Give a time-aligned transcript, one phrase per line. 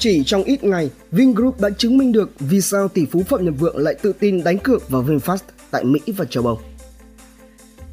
[0.00, 3.54] Chỉ trong ít ngày, Vingroup đã chứng minh được vì sao tỷ phú Phạm Nhật
[3.58, 5.38] Vượng lại tự tin đánh cược vào VinFast
[5.70, 6.60] tại Mỹ và châu Âu.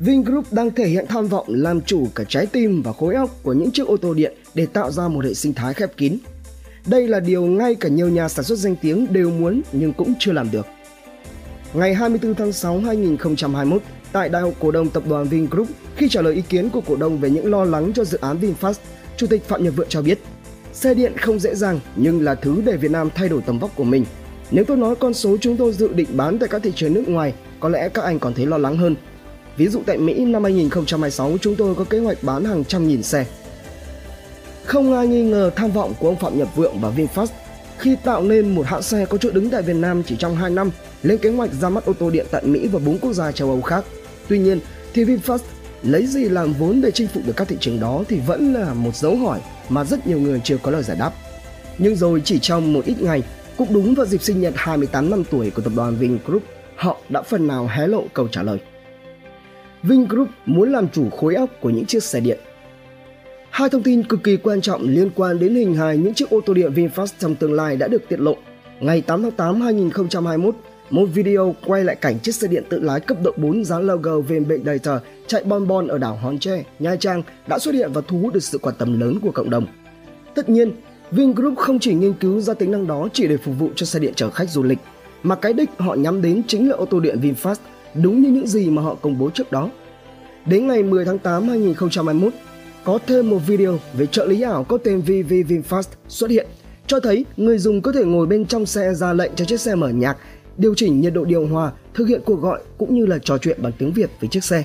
[0.00, 3.52] Vingroup đang thể hiện tham vọng làm chủ cả trái tim và khối óc của
[3.52, 6.18] những chiếc ô tô điện để tạo ra một hệ sinh thái khép kín.
[6.86, 10.14] Đây là điều ngay cả nhiều nhà sản xuất danh tiếng đều muốn nhưng cũng
[10.18, 10.66] chưa làm được.
[11.74, 13.82] Ngày 24 tháng 6 2021,
[14.12, 16.96] tại Đại hội cổ đông tập đoàn Vingroup, khi trả lời ý kiến của cổ
[16.96, 18.74] đông về những lo lắng cho dự án VinFast,
[19.16, 20.18] Chủ tịch Phạm Nhật Vượng cho biết,
[20.76, 23.70] xe điện không dễ dàng nhưng là thứ để Việt Nam thay đổi tầm vóc
[23.74, 24.04] của mình.
[24.50, 27.08] Nếu tôi nói con số chúng tôi dự định bán tại các thị trường nước
[27.08, 28.96] ngoài, có lẽ các anh còn thấy lo lắng hơn.
[29.56, 33.02] Ví dụ tại Mỹ năm 2026 chúng tôi có kế hoạch bán hàng trăm nghìn
[33.02, 33.26] xe.
[34.64, 37.26] Không ai nghi ngờ tham vọng của ông Phạm Nhật Vượng và VinFast
[37.78, 40.50] khi tạo nên một hãng xe có chỗ đứng tại Việt Nam chỉ trong 2
[40.50, 40.70] năm,
[41.02, 43.48] lên kế hoạch ra mắt ô tô điện tại Mỹ và bốn quốc gia châu
[43.48, 43.84] Âu khác.
[44.28, 44.60] Tuy nhiên,
[44.94, 45.38] thì VinFast
[45.86, 48.74] lấy gì làm vốn để chinh phục được các thị trường đó thì vẫn là
[48.74, 51.12] một dấu hỏi mà rất nhiều người chưa có lời giải đáp.
[51.78, 53.22] Nhưng rồi chỉ trong một ít ngày,
[53.56, 56.42] cũng đúng vào dịp sinh nhật 28 năm tuổi của tập đoàn Vingroup,
[56.76, 58.58] họ đã phần nào hé lộ câu trả lời.
[59.82, 62.38] Vingroup muốn làm chủ khối óc của những chiếc xe điện.
[63.50, 66.40] Hai thông tin cực kỳ quan trọng liên quan đến hình hài những chiếc ô
[66.46, 68.36] tô điện VinFast trong tương lai đã được tiết lộ.
[68.80, 70.54] Ngày 8 tháng 8 2021,
[70.90, 74.20] một video quay lại cảnh chiếc xe điện tự lái cấp độ 4 dán logo
[74.20, 74.52] VNB
[75.26, 78.34] chạy bon bon ở đảo Hòn Tre, Nha Trang đã xuất hiện và thu hút
[78.34, 79.66] được sự quan tâm lớn của cộng đồng.
[80.34, 80.72] Tất nhiên,
[81.10, 83.98] Vingroup không chỉ nghiên cứu ra tính năng đó chỉ để phục vụ cho xe
[83.98, 84.78] điện chở khách du lịch,
[85.22, 87.56] mà cái đích họ nhắm đến chính là ô tô điện VinFast,
[87.94, 89.70] đúng như những gì mà họ công bố trước đó.
[90.46, 92.32] Đến ngày 10 tháng 8 2021,
[92.84, 96.46] có thêm một video về trợ lý ảo có tên VV VinFast xuất hiện,
[96.86, 99.74] cho thấy người dùng có thể ngồi bên trong xe ra lệnh cho chiếc xe
[99.74, 100.16] mở nhạc
[100.58, 103.62] điều chỉnh nhiệt độ điều hòa, thực hiện cuộc gọi cũng như là trò chuyện
[103.62, 104.64] bằng tiếng Việt với chiếc xe.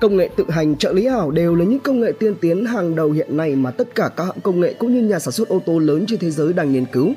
[0.00, 2.96] Công nghệ tự hành trợ lý ảo đều là những công nghệ tiên tiến hàng
[2.96, 5.48] đầu hiện nay mà tất cả các hãng công nghệ cũng như nhà sản xuất
[5.48, 7.12] ô tô lớn trên thế giới đang nghiên cứu.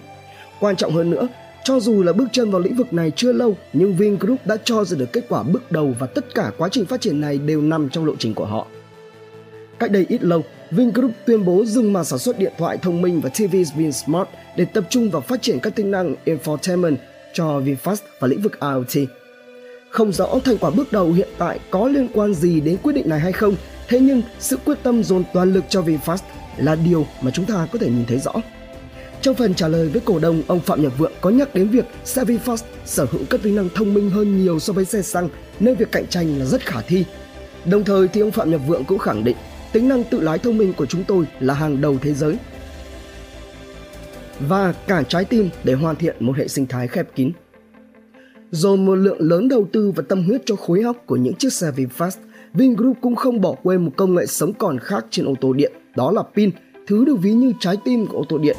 [0.60, 1.28] Quan trọng hơn nữa,
[1.64, 4.84] cho dù là bước chân vào lĩnh vực này chưa lâu, nhưng Vingroup đã cho
[4.84, 7.62] ra được kết quả bước đầu và tất cả quá trình phát triển này đều
[7.62, 8.68] nằm trong lộ trình của họ.
[9.80, 10.42] Cách đây ít lâu,
[10.72, 13.56] Vingroup tuyên bố dừng màn sản xuất điện thoại thông minh và TV
[13.94, 16.96] Smart để tập trung vào phát triển các tính năng infotainment
[17.36, 19.10] cho VinFast và lĩnh vực IoT.
[19.90, 23.10] Không rõ thành quả bước đầu hiện tại có liên quan gì đến quyết định
[23.10, 23.56] này hay không,
[23.88, 26.18] thế nhưng sự quyết tâm dồn toàn lực cho VinFast
[26.58, 28.34] là điều mà chúng ta có thể nhìn thấy rõ.
[29.22, 31.86] Trong phần trả lời với cổ đông, ông Phạm Nhật Vượng có nhắc đến việc
[32.04, 35.30] xe VinFast sở hữu các tính năng thông minh hơn nhiều so với xe xăng
[35.60, 37.06] nên việc cạnh tranh là rất khả thi.
[37.66, 39.38] Đồng thời thì ông Phạm Nhật Vượng cũng khẳng định
[39.72, 42.38] tính năng tự lái thông minh của chúng tôi là hàng đầu thế giới
[44.40, 47.32] và cả trái tim để hoàn thiện một hệ sinh thái khép kín.
[48.52, 51.54] Dồn một lượng lớn đầu tư và tâm huyết cho khối óc của những chiếc
[51.54, 52.18] xe VinFast,
[52.54, 55.74] Vingroup cũng không bỏ quên một công nghệ sống còn khác trên ô tô điện,
[55.96, 56.50] đó là pin,
[56.88, 58.58] thứ được ví như trái tim của ô tô điện.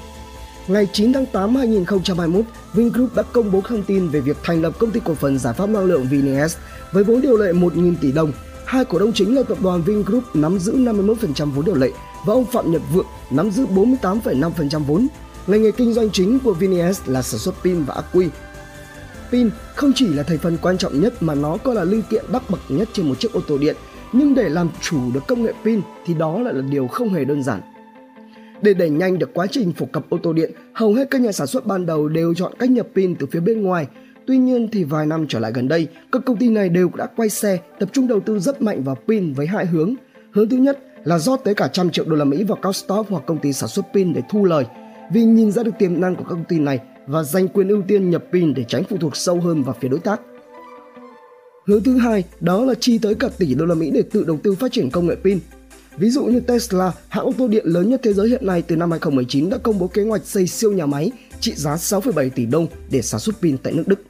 [0.68, 2.44] Ngày 9 tháng 8 2021,
[2.74, 5.54] Vingroup đã công bố thông tin về việc thành lập công ty cổ phần giải
[5.54, 6.56] pháp năng lượng VNS
[6.92, 8.32] với vốn điều lệ 1.000 tỷ đồng.
[8.64, 11.90] Hai cổ đông chính là tập đoàn Vingroup nắm giữ 51% vốn điều lệ
[12.26, 15.06] và ông Phạm Nhật Vượng nắm giữ 48,5% vốn.
[15.46, 18.28] Ngành nghề kinh doanh chính của VNS là sản xuất pin và ắc quy.
[19.30, 22.24] Pin không chỉ là thành phần quan trọng nhất mà nó còn là linh kiện
[22.32, 23.76] đắc bậc nhất trên một chiếc ô tô điện.
[24.12, 27.24] Nhưng để làm chủ được công nghệ pin thì đó lại là điều không hề
[27.24, 27.60] đơn giản.
[28.62, 31.32] Để đẩy nhanh được quá trình phổ cập ô tô điện, hầu hết các nhà
[31.32, 33.86] sản xuất ban đầu đều chọn cách nhập pin từ phía bên ngoài.
[34.26, 37.06] Tuy nhiên thì vài năm trở lại gần đây, các công ty này đều đã
[37.16, 39.94] quay xe, tập trung đầu tư rất mạnh vào pin với hai hướng.
[40.30, 43.06] Hướng thứ nhất là rót tới cả trăm triệu đô la Mỹ vào các startup
[43.10, 44.64] hoặc công ty sản xuất pin để thu lời
[45.10, 47.82] vì nhìn ra được tiềm năng của các công ty này và giành quyền ưu
[47.82, 50.20] tiên nhập pin để tránh phụ thuộc sâu hơn vào phía đối tác.
[51.66, 54.38] Hướng thứ hai đó là chi tới cả tỷ đô la Mỹ để tự đầu
[54.42, 55.38] tư phát triển công nghệ pin.
[55.96, 58.76] Ví dụ như Tesla, hãng ô tô điện lớn nhất thế giới hiện nay từ
[58.76, 62.46] năm 2019 đã công bố kế hoạch xây siêu nhà máy trị giá 6,7 tỷ
[62.46, 64.02] đồng để sản xuất pin tại nước Đức.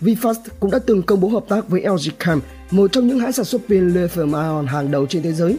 [0.00, 3.32] VinFast cũng đã từng công bố hợp tác với LG Chem, một trong những hãng
[3.32, 5.58] sản xuất pin lithium ion hàng đầu trên thế giới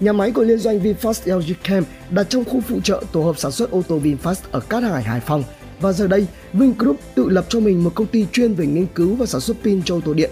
[0.00, 3.38] Nhà máy của liên doanh VinFast LG Chem đặt trong khu phụ trợ tổ hợp
[3.38, 5.44] sản xuất ô tô VinFast ở Cát Hải, Hải Phòng.
[5.80, 9.14] Và giờ đây, Vingroup tự lập cho mình một công ty chuyên về nghiên cứu
[9.14, 10.30] và sản xuất pin cho ô tô điện.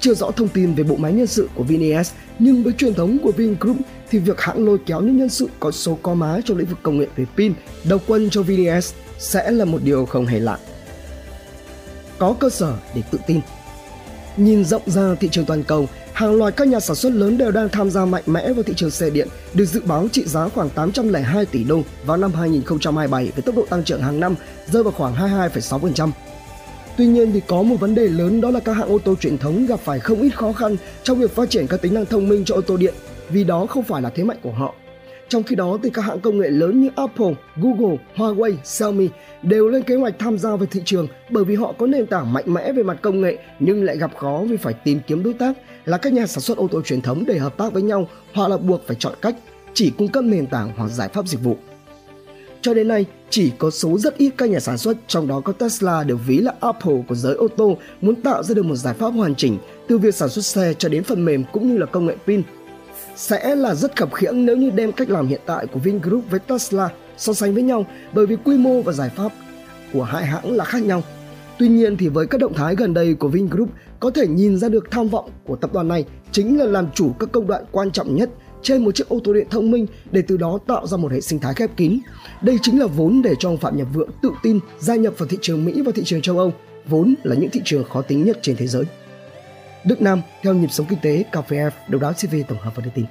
[0.00, 3.18] Chưa rõ thông tin về bộ máy nhân sự của VinES, nhưng với truyền thống
[3.22, 3.76] của Vingroup
[4.10, 6.78] thì việc hãng lôi kéo những nhân sự có số có má trong lĩnh vực
[6.82, 10.58] công nghệ về pin đầu quân cho VinES sẽ là một điều không hề lạ.
[12.18, 13.40] Có cơ sở để tự tin.
[14.36, 17.50] Nhìn rộng ra thị trường toàn cầu, hàng loạt các nhà sản xuất lớn đều
[17.50, 20.48] đang tham gia mạnh mẽ vào thị trường xe điện, được dự báo trị giá
[20.48, 24.34] khoảng 802 tỷ đô vào năm 2027 với tốc độ tăng trưởng hàng năm
[24.66, 26.10] rơi vào khoảng 22,6%.
[26.96, 29.38] Tuy nhiên thì có một vấn đề lớn đó là các hãng ô tô truyền
[29.38, 32.28] thống gặp phải không ít khó khăn trong việc phát triển các tính năng thông
[32.28, 32.94] minh cho ô tô điện
[33.28, 34.74] vì đó không phải là thế mạnh của họ.
[35.32, 39.08] Trong khi đó thì các hãng công nghệ lớn như Apple, Google, Huawei, Xiaomi
[39.42, 42.32] đều lên kế hoạch tham gia vào thị trường bởi vì họ có nền tảng
[42.32, 45.34] mạnh mẽ về mặt công nghệ nhưng lại gặp khó vì phải tìm kiếm đối
[45.34, 45.52] tác
[45.84, 48.48] là các nhà sản xuất ô tô truyền thống để hợp tác với nhau hoặc
[48.48, 49.36] là buộc phải chọn cách
[49.74, 51.56] chỉ cung cấp nền tảng hoặc giải pháp dịch vụ.
[52.62, 55.52] Cho đến nay, chỉ có số rất ít các nhà sản xuất, trong đó có
[55.52, 58.94] Tesla được ví là Apple của giới ô tô, muốn tạo ra được một giải
[58.94, 59.58] pháp hoàn chỉnh
[59.88, 62.42] từ việc sản xuất xe cho đến phần mềm cũng như là công nghệ pin.
[63.16, 66.40] Sẽ là rất khập khiễng nếu như đem cách làm hiện tại của Vingroup với
[66.40, 69.32] Tesla so sánh với nhau bởi vì quy mô và giải pháp
[69.92, 71.02] của hai hãng là khác nhau.
[71.58, 73.68] Tuy nhiên thì với các động thái gần đây của Vingroup
[74.00, 77.12] có thể nhìn ra được tham vọng của tập đoàn này chính là làm chủ
[77.18, 78.30] các công đoạn quan trọng nhất
[78.62, 81.20] trên một chiếc ô tô điện thông minh để từ đó tạo ra một hệ
[81.20, 81.98] sinh thái khép kín.
[82.42, 85.28] Đây chính là vốn để cho ông Phạm Nhật Vượng tự tin gia nhập vào
[85.28, 86.52] thị trường Mỹ và thị trường châu Âu,
[86.86, 88.84] vốn là những thị trường khó tính nhất trên thế giới.
[89.84, 92.72] Đức Nam, theo nhịp sống kinh tế, Cà phê F, đầu đáo CV tổng hợp
[92.76, 93.04] và đưa tin.